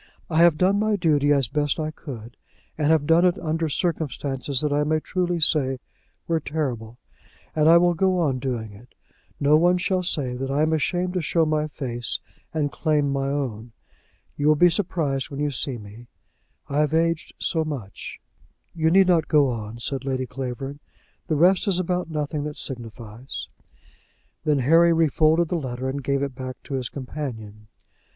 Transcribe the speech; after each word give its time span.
I 0.31 0.39
have 0.41 0.57
done 0.57 0.79
my 0.79 0.95
duty 0.95 1.31
as 1.31 1.47
best 1.47 1.79
I 1.79 1.91
could, 1.91 2.35
and 2.75 2.87
have 2.87 3.05
done 3.05 3.23
it 3.23 3.37
under 3.37 3.69
circumstances 3.69 4.59
that 4.61 4.73
I 4.73 4.83
may 4.83 4.99
truly 4.99 5.39
say 5.39 5.77
were 6.27 6.39
terrible; 6.39 6.97
and 7.55 7.69
I 7.69 7.77
will 7.77 7.93
go 7.93 8.17
on 8.17 8.39
doing 8.39 8.73
it. 8.73 8.95
No 9.39 9.55
one 9.57 9.77
shall 9.77 10.01
say 10.01 10.33
that 10.33 10.49
I 10.49 10.63
am 10.63 10.73
ashamed 10.73 11.13
to 11.13 11.21
show 11.21 11.45
my 11.45 11.67
face 11.67 12.19
and 12.51 12.71
claim 12.71 13.13
my 13.13 13.27
own. 13.27 13.73
You 14.35 14.47
will 14.47 14.55
be 14.55 14.71
surprised 14.71 15.29
when 15.29 15.39
you 15.39 15.51
see 15.51 15.77
me. 15.77 16.07
I 16.67 16.79
have 16.79 16.95
aged 16.95 17.35
so 17.37 17.63
much;" 17.63 18.19
"You 18.73 18.89
need 18.89 19.05
not 19.05 19.27
go 19.27 19.49
on," 19.51 19.77
said 19.77 20.03
Lady 20.03 20.25
Clavering. 20.25 20.79
"The 21.27 21.35
rest 21.35 21.67
is 21.67 21.77
about 21.77 22.09
nothing 22.09 22.43
that 22.45 22.57
signifies." 22.57 23.49
Then 24.45 24.57
Harry 24.65 24.93
refolded 24.93 25.49
the 25.49 25.59
letter 25.59 25.87
and 25.87 26.03
gave 26.03 26.23
it 26.23 26.33
back 26.33 26.55
to 26.63 26.73
his 26.73 26.89
companion. 26.89 27.67